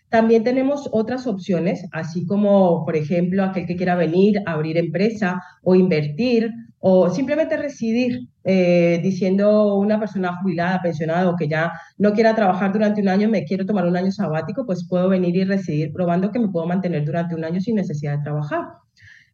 También 0.09 0.43
tenemos 0.43 0.89
otras 0.91 1.27
opciones, 1.27 1.87
así 1.93 2.25
como, 2.25 2.87
por 2.87 2.97
ejemplo, 2.97 3.45
aquel 3.45 3.67
que 3.67 3.77
quiera 3.77 3.95
venir, 3.95 4.41
abrir 4.47 4.79
empresa 4.79 5.43
o 5.63 5.75
invertir 5.75 6.51
o 6.79 7.11
simplemente 7.11 7.59
residir 7.59 8.29
eh, 8.49 9.01
diciendo 9.03 9.75
una 9.75 9.99
persona 9.99 10.37
jubilada, 10.41 10.81
pensionada 10.81 11.29
o 11.29 11.35
que 11.35 11.49
ya 11.49 11.73
no 11.99 12.13
quiera 12.13 12.33
trabajar 12.33 12.73
durante 12.73 13.01
un 13.01 13.09
año, 13.09 13.29
me 13.29 13.45
quiero 13.45 13.67
tomar 13.67 13.85
un 13.87 13.97
año 13.97 14.13
sabático, 14.13 14.65
pues 14.65 14.87
puedo 14.89 15.09
venir 15.09 15.35
y 15.35 15.43
residir 15.43 15.93
probando 15.93 16.31
que 16.31 16.39
me 16.39 16.49
puedo 16.49 16.65
mantener 16.65 17.05
durante 17.05 17.35
un 17.35 17.45
año 17.45 17.61
sin 17.61 17.75
necesidad 17.75 18.19
de 18.19 18.23
trabajar. 18.23 18.67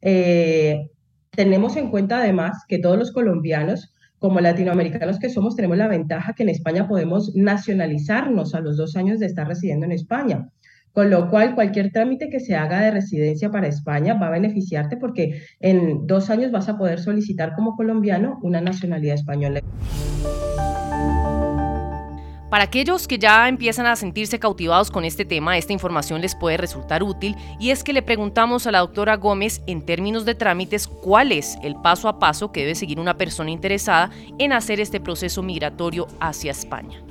Eh, 0.00 0.88
tenemos 1.28 1.76
en 1.76 1.90
cuenta 1.90 2.20
además 2.20 2.64
que 2.66 2.78
todos 2.78 2.98
los 2.98 3.12
colombianos, 3.12 3.94
como 4.18 4.40
latinoamericanos 4.40 5.18
que 5.18 5.28
somos, 5.28 5.56
tenemos 5.56 5.76
la 5.76 5.88
ventaja 5.88 6.32
que 6.32 6.44
en 6.44 6.48
España 6.48 6.88
podemos 6.88 7.36
nacionalizarnos 7.36 8.54
a 8.54 8.60
los 8.60 8.78
dos 8.78 8.96
años 8.96 9.18
de 9.18 9.26
estar 9.26 9.46
residiendo 9.46 9.84
en 9.84 9.92
España. 9.92 10.48
Con 10.92 11.10
lo 11.10 11.30
cual, 11.30 11.54
cualquier 11.54 11.90
trámite 11.90 12.28
que 12.28 12.38
se 12.38 12.54
haga 12.54 12.80
de 12.80 12.90
residencia 12.90 13.50
para 13.50 13.66
España 13.66 14.14
va 14.14 14.26
a 14.26 14.30
beneficiarte 14.30 14.98
porque 14.98 15.42
en 15.60 16.06
dos 16.06 16.28
años 16.28 16.50
vas 16.50 16.68
a 16.68 16.76
poder 16.76 17.00
solicitar 17.00 17.54
como 17.54 17.76
colombiano 17.76 18.38
una 18.42 18.60
nacionalidad 18.60 19.14
española. 19.14 19.60
Para 22.50 22.64
aquellos 22.64 23.08
que 23.08 23.18
ya 23.18 23.48
empiezan 23.48 23.86
a 23.86 23.96
sentirse 23.96 24.38
cautivados 24.38 24.90
con 24.90 25.06
este 25.06 25.24
tema, 25.24 25.56
esta 25.56 25.72
información 25.72 26.20
les 26.20 26.34
puede 26.34 26.58
resultar 26.58 27.02
útil 27.02 27.34
y 27.58 27.70
es 27.70 27.82
que 27.82 27.94
le 27.94 28.02
preguntamos 28.02 28.66
a 28.66 28.72
la 28.72 28.80
doctora 28.80 29.16
Gómez 29.16 29.62
en 29.66 29.86
términos 29.86 30.26
de 30.26 30.34
trámites 30.34 30.86
cuál 30.86 31.32
es 31.32 31.56
el 31.62 31.76
paso 31.76 32.08
a 32.08 32.18
paso 32.18 32.52
que 32.52 32.60
debe 32.60 32.74
seguir 32.74 33.00
una 33.00 33.16
persona 33.16 33.50
interesada 33.50 34.10
en 34.38 34.52
hacer 34.52 34.80
este 34.80 35.00
proceso 35.00 35.42
migratorio 35.42 36.06
hacia 36.20 36.50
España. 36.50 37.02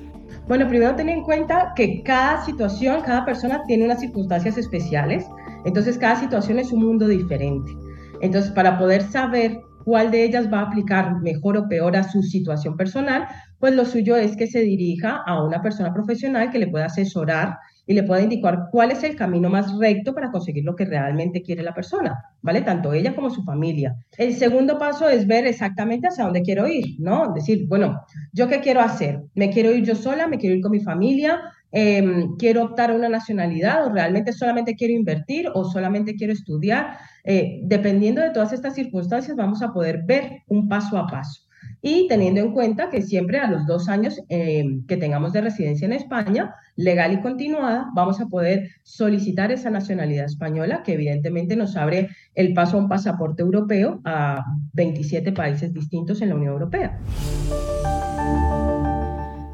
Bueno, 0.51 0.67
primero 0.67 0.93
ten 0.97 1.07
en 1.07 1.23
cuenta 1.23 1.71
que 1.77 2.03
cada 2.03 2.43
situación, 2.43 3.03
cada 3.03 3.23
persona 3.23 3.63
tiene 3.67 3.85
unas 3.85 4.01
circunstancias 4.01 4.57
especiales, 4.57 5.25
entonces 5.63 5.97
cada 5.97 6.17
situación 6.17 6.59
es 6.59 6.73
un 6.73 6.83
mundo 6.83 7.07
diferente. 7.07 7.71
Entonces, 8.19 8.51
para 8.51 8.77
poder 8.77 9.01
saber 9.01 9.61
cuál 9.85 10.11
de 10.11 10.25
ellas 10.25 10.51
va 10.51 10.59
a 10.59 10.63
aplicar 10.63 11.21
mejor 11.21 11.55
o 11.55 11.69
peor 11.69 11.95
a 11.95 12.03
su 12.03 12.21
situación 12.21 12.75
personal, 12.75 13.29
pues 13.59 13.73
lo 13.75 13.85
suyo 13.85 14.17
es 14.17 14.35
que 14.35 14.45
se 14.45 14.59
dirija 14.59 15.23
a 15.25 15.41
una 15.41 15.61
persona 15.61 15.93
profesional 15.93 16.51
que 16.51 16.59
le 16.59 16.67
pueda 16.67 16.87
asesorar 16.87 17.57
y 17.85 17.93
le 17.93 18.03
pueda 18.03 18.21
indicar 18.21 18.67
cuál 18.71 18.91
es 18.91 19.03
el 19.03 19.15
camino 19.15 19.49
más 19.49 19.77
recto 19.77 20.13
para 20.13 20.31
conseguir 20.31 20.63
lo 20.63 20.75
que 20.75 20.85
realmente 20.85 21.41
quiere 21.41 21.63
la 21.63 21.73
persona, 21.73 22.23
¿vale? 22.41 22.61
Tanto 22.61 22.93
ella 22.93 23.15
como 23.15 23.29
su 23.29 23.43
familia. 23.43 23.95
El 24.17 24.35
segundo 24.35 24.77
paso 24.77 25.09
es 25.09 25.27
ver 25.27 25.47
exactamente 25.47 26.07
hacia 26.07 26.25
dónde 26.25 26.41
quiero 26.41 26.67
ir, 26.67 26.95
¿no? 26.99 27.33
Decir, 27.33 27.67
bueno, 27.67 28.01
¿yo 28.31 28.47
qué 28.47 28.59
quiero 28.59 28.81
hacer? 28.81 29.21
¿Me 29.35 29.49
quiero 29.49 29.71
ir 29.71 29.83
yo 29.83 29.95
sola? 29.95 30.27
¿Me 30.27 30.37
quiero 30.37 30.55
ir 30.55 30.61
con 30.61 30.71
mi 30.71 30.79
familia? 30.79 31.41
Em, 31.71 32.35
¿Quiero 32.37 32.63
optar 32.63 32.91
a 32.91 32.95
una 32.95 33.09
nacionalidad 33.09 33.85
o 33.87 33.91
realmente 33.91 34.33
solamente 34.33 34.75
quiero 34.75 34.93
invertir 34.93 35.47
o 35.53 35.63
solamente 35.63 36.15
quiero 36.15 36.33
estudiar? 36.33 36.97
Eh, 37.23 37.61
dependiendo 37.63 38.21
de 38.21 38.31
todas 38.31 38.53
estas 38.53 38.75
circunstancias, 38.75 39.35
vamos 39.37 39.61
a 39.61 39.71
poder 39.73 40.03
ver 40.05 40.43
un 40.47 40.67
paso 40.67 40.97
a 40.97 41.07
paso 41.07 41.50
y 41.81 42.07
teniendo 42.07 42.41
en 42.41 42.51
cuenta 42.53 42.89
que 42.89 43.01
siempre 43.01 43.39
a 43.39 43.49
los 43.49 43.65
dos 43.65 43.89
años 43.89 44.21
eh, 44.29 44.63
que 44.87 44.97
tengamos 44.97 45.33
de 45.33 45.41
residencia 45.41 45.85
en 45.85 45.93
España, 45.93 46.53
legal 46.75 47.13
y 47.13 47.21
continuada, 47.21 47.89
vamos 47.95 48.21
a 48.21 48.27
poder 48.27 48.69
solicitar 48.83 49.51
esa 49.51 49.69
nacionalidad 49.69 50.25
española 50.25 50.83
que 50.83 50.93
evidentemente 50.93 51.55
nos 51.55 51.75
abre 51.75 52.09
el 52.35 52.53
paso 52.53 52.77
a 52.77 52.81
un 52.81 52.89
pasaporte 52.89 53.41
europeo 53.41 54.01
a 54.05 54.45
27 54.73 55.31
países 55.31 55.73
distintos 55.73 56.21
en 56.21 56.29
la 56.29 56.35
Unión 56.35 56.53
Europea. 56.53 56.99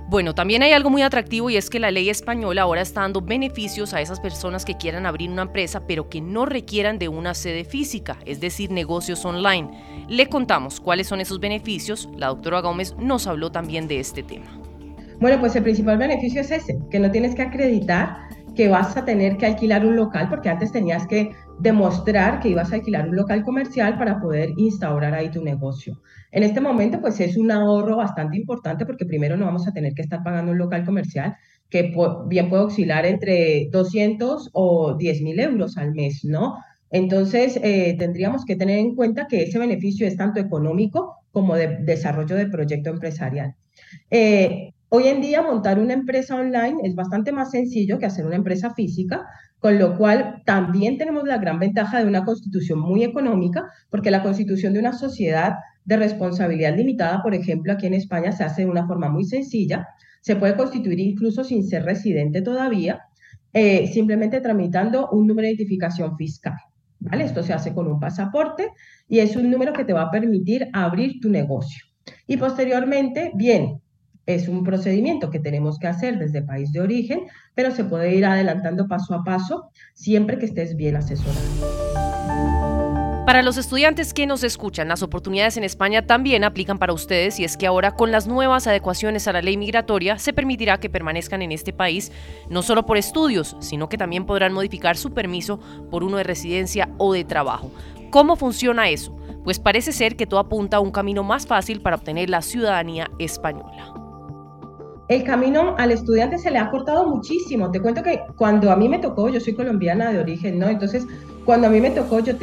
Bueno, 0.09 0.33
también 0.33 0.63
hay 0.63 0.71
algo 0.71 0.89
muy 0.89 1.01
atractivo 1.01 1.49
y 1.49 1.57
es 1.57 1.69
que 1.69 1.81
la 1.81 1.91
ley 1.91 2.09
española 2.09 2.61
ahora 2.61 2.79
está 2.79 3.01
dando 3.01 3.19
beneficios 3.19 3.93
a 3.93 3.99
esas 3.99 4.21
personas 4.21 4.63
que 4.63 4.77
quieran 4.77 5.05
abrir 5.05 5.29
una 5.29 5.41
empresa 5.41 5.85
pero 5.85 6.07
que 6.07 6.21
no 6.21 6.45
requieran 6.45 6.97
de 6.97 7.09
una 7.09 7.33
sede 7.33 7.65
física, 7.65 8.17
es 8.25 8.39
decir, 8.39 8.71
negocios 8.71 9.25
online. 9.25 9.69
Le 10.07 10.27
contamos 10.27 10.79
cuáles 10.79 11.07
son 11.07 11.19
esos 11.19 11.41
beneficios. 11.41 12.07
La 12.15 12.27
doctora 12.27 12.61
Gómez 12.61 12.95
nos 12.97 13.27
habló 13.27 13.51
también 13.51 13.89
de 13.89 13.99
este 13.99 14.23
tema. 14.23 14.47
Bueno, 15.19 15.41
pues 15.41 15.57
el 15.57 15.63
principal 15.63 15.97
beneficio 15.97 16.39
es 16.39 16.51
ese, 16.51 16.79
que 16.89 16.99
no 16.99 17.11
tienes 17.11 17.35
que 17.35 17.41
acreditar 17.41 18.15
que 18.55 18.69
vas 18.69 18.95
a 18.95 19.03
tener 19.03 19.35
que 19.35 19.45
alquilar 19.45 19.85
un 19.85 19.97
local, 19.97 20.29
porque 20.29 20.47
antes 20.47 20.71
tenías 20.71 21.05
que 21.05 21.31
demostrar 21.59 22.39
que 22.39 22.49
ibas 22.49 22.71
a 22.71 22.75
alquilar 22.75 23.09
un 23.09 23.15
local 23.15 23.43
comercial 23.43 23.97
para 23.97 24.19
poder 24.19 24.51
instaurar 24.57 25.13
ahí 25.13 25.29
tu 25.29 25.43
negocio. 25.43 26.01
En 26.31 26.43
este 26.43 26.61
momento, 26.61 27.01
pues 27.01 27.19
es 27.19 27.37
un 27.37 27.51
ahorro 27.51 27.97
bastante 27.97 28.37
importante 28.37 28.85
porque 28.85 29.05
primero 29.05 29.37
no 29.37 29.45
vamos 29.45 29.67
a 29.67 29.71
tener 29.71 29.93
que 29.93 30.01
estar 30.03 30.23
pagando 30.23 30.51
un 30.51 30.57
local 30.57 30.85
comercial 30.85 31.35
que 31.69 31.93
bien 32.27 32.49
puede 32.49 32.63
oscilar 32.63 33.05
entre 33.05 33.69
200 33.71 34.49
o 34.53 34.95
10 34.95 35.21
mil 35.21 35.39
euros 35.39 35.77
al 35.77 35.93
mes, 35.93 36.23
¿no? 36.23 36.57
Entonces, 36.89 37.59
eh, 37.61 37.95
tendríamos 37.99 38.45
que 38.45 38.55
tener 38.55 38.79
en 38.79 38.95
cuenta 38.95 39.27
que 39.27 39.43
ese 39.43 39.59
beneficio 39.59 40.07
es 40.07 40.15
tanto 40.15 40.39
económico 40.39 41.17
como 41.31 41.55
de 41.55 41.79
desarrollo 41.81 42.35
de 42.35 42.47
proyecto 42.47 42.89
empresarial. 42.89 43.55
Eh, 44.09 44.73
hoy 44.89 45.07
en 45.07 45.21
día, 45.21 45.41
montar 45.41 45.79
una 45.79 45.93
empresa 45.93 46.35
online 46.35 46.79
es 46.83 46.95
bastante 46.95 47.31
más 47.31 47.51
sencillo 47.51 47.99
que 47.99 48.05
hacer 48.05 48.25
una 48.25 48.37
empresa 48.37 48.73
física, 48.73 49.27
con 49.59 49.79
lo 49.79 49.97
cual 49.97 50.43
también 50.45 50.97
tenemos 50.97 51.25
la 51.25 51.37
gran 51.37 51.59
ventaja 51.59 51.99
de 51.99 52.07
una 52.07 52.23
constitución 52.23 52.79
muy 52.79 53.03
económica, 53.03 53.65
porque 53.89 54.11
la 54.11 54.23
constitución 54.23 54.73
de 54.73 54.79
una 54.79 54.93
sociedad 54.93 55.55
de 55.85 55.97
responsabilidad 55.97 56.75
limitada, 56.75 57.23
por 57.23 57.33
ejemplo, 57.33 57.73
aquí 57.73 57.87
en 57.87 57.95
España 57.95 58.31
se 58.31 58.43
hace 58.43 58.63
de 58.63 58.69
una 58.69 58.85
forma 58.85 59.09
muy 59.09 59.25
sencilla, 59.25 59.87
se 60.21 60.35
puede 60.35 60.55
constituir 60.55 60.99
incluso 60.99 61.43
sin 61.43 61.65
ser 61.65 61.83
residente 61.83 62.41
todavía, 62.41 63.01
eh, 63.53 63.87
simplemente 63.87 64.41
tramitando 64.41 65.09
un 65.11 65.25
número 65.25 65.47
de 65.47 65.53
identificación 65.53 66.17
fiscal. 66.17 66.55
¿vale? 66.99 67.23
Esto 67.23 67.43
se 67.43 67.53
hace 67.53 67.73
con 67.73 67.87
un 67.87 67.99
pasaporte 67.99 68.69
y 69.07 69.19
es 69.19 69.35
un 69.35 69.49
número 69.49 69.73
que 69.73 69.85
te 69.85 69.93
va 69.93 70.03
a 70.03 70.11
permitir 70.11 70.67
abrir 70.73 71.19
tu 71.21 71.29
negocio. 71.29 71.85
Y 72.27 72.37
posteriormente, 72.37 73.31
bien, 73.35 73.81
es 74.27 74.49
un 74.49 74.63
procedimiento 74.63 75.31
que 75.31 75.39
tenemos 75.39 75.79
que 75.79 75.87
hacer 75.87 76.19
desde 76.19 76.41
país 76.41 76.71
de 76.73 76.81
origen, 76.81 77.21
pero 77.55 77.71
se 77.71 77.85
puede 77.85 78.13
ir 78.13 78.25
adelantando 78.25 78.87
paso 78.87 79.15
a 79.15 79.23
paso 79.23 79.71
siempre 79.93 80.37
que 80.37 80.45
estés 80.45 80.75
bien 80.75 80.97
asesorado. 80.97 81.39
Para 83.25 83.41
los 83.41 83.57
estudiantes 83.57 84.13
que 84.13 84.25
nos 84.25 84.43
escuchan, 84.43 84.87
las 84.87 85.03
oportunidades 85.03 85.57
en 85.57 85.63
España 85.63 86.05
también 86.05 86.43
aplican 86.43 86.77
para 86.77 86.93
ustedes 86.93 87.39
y 87.39 87.43
es 87.43 87.57
que 87.57 87.67
ahora 87.67 87.91
con 87.91 88.11
las 88.11 88.27
nuevas 88.27 88.67
adecuaciones 88.67 89.27
a 89.27 89.33
la 89.33 89.41
ley 89.41 89.57
migratoria 89.57 90.17
se 90.17 90.33
permitirá 90.33 90.79
que 90.79 90.89
permanezcan 90.89 91.41
en 91.41 91.51
este 91.51 91.73
país 91.73 92.11
no 92.49 92.61
solo 92.61 92.85
por 92.85 92.97
estudios, 92.97 93.57
sino 93.59 93.89
que 93.89 93.97
también 93.97 94.25
podrán 94.25 94.53
modificar 94.53 94.95
su 94.97 95.13
permiso 95.13 95.59
por 95.89 96.03
uno 96.03 96.17
de 96.17 96.23
residencia 96.23 96.89
o 96.97 97.13
de 97.13 97.25
trabajo. 97.25 97.71
¿Cómo 98.11 98.35
funciona 98.35 98.89
eso? 98.89 99.13
pues 99.43 99.59
parece 99.59 99.93
ser 99.93 100.17
que 100.17 100.27
todo 100.27 100.41
apunta 100.41 100.75
a 100.75 100.79
un 100.81 100.91
camino 100.91 101.23
más 101.23 101.47
fácil 101.47 101.79
para 101.79 101.95
obtener 101.95 102.29
la 102.29 102.41
ciudadanía 102.41 103.09
española 103.17 104.06
el 105.07 105.23
camino 105.23 105.75
al 105.77 105.91
estudiante 105.91 106.37
se 106.37 106.51
le 106.51 106.57
ha 106.57 106.69
cortado 106.69 107.07
muchísimo. 107.07 107.71
Te 107.71 107.79
cuento 107.79 108.03
que 108.03 108.21
cuando 108.35 108.71
a 108.71 108.75
mí 108.75 108.89
me 108.89 108.99
tocó, 108.99 109.29
yo 109.29 109.39
soy 109.39 109.53
colombiana 109.53 110.11
de 110.11 110.19
origen, 110.19 110.59
¿no? 110.59 110.67
Entonces, 110.67 111.07
cuando 111.45 111.67
a 111.67 111.69
mí 111.69 111.79
me 111.79 111.91
tocó, 111.91 112.19
yo, 112.19 112.33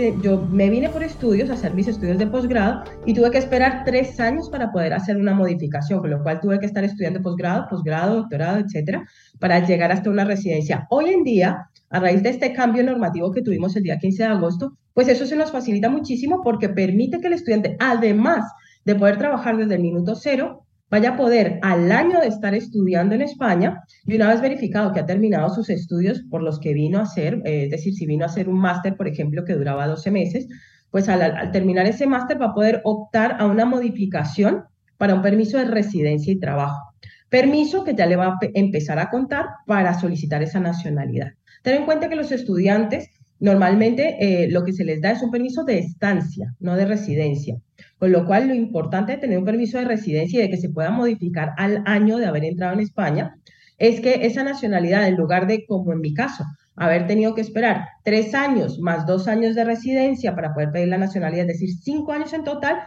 me 0.50 0.70
vine 0.70 0.88
por 0.88 1.02
estudios, 1.02 1.50
a 1.50 1.54
hacer 1.54 1.74
mis 1.74 1.88
estudios 1.88 2.16
de 2.16 2.26
posgrado 2.26 2.84
y 3.04 3.12
tuve 3.12 3.30
que 3.30 3.36
esperar 3.36 3.82
tres 3.84 4.18
años 4.18 4.48
para 4.48 4.72
poder 4.72 4.94
hacer 4.94 5.18
una 5.18 5.34
modificación, 5.34 6.00
con 6.00 6.08
lo 6.08 6.22
cual 6.22 6.40
tuve 6.40 6.58
que 6.58 6.64
estar 6.64 6.82
estudiando 6.84 7.20
posgrado, 7.20 7.66
posgrado, 7.68 8.16
doctorado, 8.16 8.58
etcétera, 8.60 9.06
para 9.38 9.60
llegar 9.66 9.92
hasta 9.92 10.08
una 10.08 10.24
residencia. 10.24 10.86
Hoy 10.88 11.10
en 11.10 11.22
día, 11.22 11.68
a 11.90 12.00
raíz 12.00 12.22
de 12.22 12.30
este 12.30 12.54
cambio 12.54 12.82
normativo 12.82 13.30
que 13.30 13.42
tuvimos 13.42 13.76
el 13.76 13.82
día 13.82 13.98
15 13.98 14.22
de 14.22 14.28
agosto, 14.30 14.78
pues 14.94 15.08
eso 15.08 15.26
se 15.26 15.36
nos 15.36 15.52
facilita 15.52 15.90
muchísimo 15.90 16.40
porque 16.42 16.70
permite 16.70 17.20
que 17.20 17.26
el 17.26 17.34
estudiante, 17.34 17.76
además 17.78 18.50
de 18.86 18.94
poder 18.94 19.18
trabajar 19.18 19.58
desde 19.58 19.74
el 19.74 19.82
minuto 19.82 20.14
cero, 20.14 20.63
vaya 20.90 21.10
a 21.10 21.16
poder 21.16 21.58
al 21.62 21.90
año 21.90 22.20
de 22.20 22.28
estar 22.28 22.54
estudiando 22.54 23.14
en 23.14 23.22
España 23.22 23.82
y 24.06 24.16
una 24.16 24.28
vez 24.28 24.40
verificado 24.40 24.92
que 24.92 25.00
ha 25.00 25.06
terminado 25.06 25.48
sus 25.54 25.70
estudios 25.70 26.22
por 26.30 26.42
los 26.42 26.60
que 26.60 26.72
vino 26.72 26.98
a 26.98 27.02
hacer, 27.02 27.42
eh, 27.44 27.64
es 27.64 27.70
decir, 27.70 27.94
si 27.94 28.06
vino 28.06 28.24
a 28.24 28.28
hacer 28.28 28.48
un 28.48 28.60
máster, 28.60 28.96
por 28.96 29.08
ejemplo, 29.08 29.44
que 29.44 29.54
duraba 29.54 29.86
12 29.86 30.10
meses, 30.10 30.46
pues 30.90 31.08
al, 31.08 31.50
terminar 31.50 31.86
ese 31.86 32.06
máster 32.06 32.40
va 32.40 32.46
a 32.46 32.54
poder 32.54 32.80
optar 32.84 33.36
a 33.40 33.46
una 33.46 33.64
modificación 33.64 34.64
para 34.96 35.14
un 35.14 35.22
permiso 35.22 35.58
de 35.58 35.64
residencia 35.64 36.32
y 36.32 36.38
trabajo. 36.38 36.94
Permiso 37.28 37.82
que 37.82 37.96
ya 37.96 38.06
le 38.06 38.14
va 38.14 38.26
a 38.26 38.38
empezar 38.54 39.00
a 39.00 39.10
contar 39.10 39.46
para 39.66 39.98
solicitar 39.98 40.42
esa 40.42 40.60
nacionalidad. 40.60 41.32
Ten 41.62 41.78
en 41.78 41.84
cuenta 41.84 42.08
que 42.08 42.14
los 42.14 42.30
estudiantes 42.30 43.08
normalmente 43.40 44.16
eh, 44.20 44.48
lo 44.50 44.64
que 44.64 44.72
se 44.72 44.84
les 44.84 45.00
da 45.00 45.10
es 45.10 45.22
un 45.22 45.32
permiso 45.32 45.64
de 45.64 45.78
estancia, 45.78 46.54
no 46.60 46.76
de 46.76 46.86
residencia. 46.86 47.56
Con 47.98 48.12
lo 48.12 48.26
cual, 48.26 48.48
lo 48.48 48.54
importante 48.54 49.12
de 49.12 49.18
tener 49.18 49.38
un 49.38 49.44
permiso 49.44 49.78
de 49.78 49.84
residencia 49.84 50.38
y 50.38 50.42
de 50.42 50.50
que 50.50 50.56
se 50.56 50.68
pueda 50.68 50.90
modificar 50.90 51.52
al 51.56 51.82
año 51.86 52.18
de 52.18 52.26
haber 52.26 52.44
entrado 52.44 52.74
en 52.74 52.80
España 52.80 53.36
es 53.78 54.00
que 54.00 54.26
esa 54.26 54.44
nacionalidad, 54.44 55.06
en 55.08 55.16
lugar 55.16 55.46
de, 55.46 55.66
como 55.66 55.92
en 55.92 56.00
mi 56.00 56.14
caso, 56.14 56.44
haber 56.76 57.06
tenido 57.06 57.34
que 57.34 57.40
esperar 57.40 57.86
tres 58.04 58.34
años 58.34 58.78
más 58.80 59.06
dos 59.06 59.28
años 59.28 59.54
de 59.54 59.64
residencia 59.64 60.34
para 60.34 60.52
poder 60.52 60.70
pedir 60.72 60.88
la 60.88 60.98
nacionalidad, 60.98 61.42
es 61.48 61.60
decir, 61.60 61.70
cinco 61.82 62.12
años 62.12 62.32
en 62.32 62.44
total, 62.44 62.78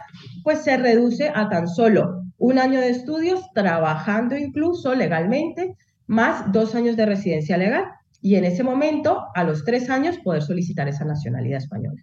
pues 0.44 0.62
se 0.62 0.76
reduce 0.76 1.30
a 1.34 1.48
tan 1.48 1.68
solo 1.68 2.22
un 2.38 2.58
año 2.58 2.80
de 2.80 2.90
estudios, 2.90 3.40
trabajando 3.54 4.36
incluso 4.36 4.94
legalmente, 4.94 5.76
más 6.06 6.52
dos 6.52 6.74
años 6.74 6.96
de 6.96 7.06
residencia 7.06 7.56
legal. 7.56 7.84
Y 8.20 8.36
en 8.36 8.44
ese 8.44 8.64
momento, 8.64 9.24
a 9.34 9.44
los 9.44 9.64
tres 9.64 9.90
años, 9.90 10.18
poder 10.18 10.42
solicitar 10.42 10.88
esa 10.88 11.04
nacionalidad 11.04 11.58
española. 11.58 12.02